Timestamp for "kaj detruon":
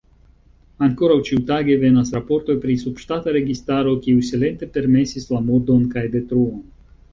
5.95-6.69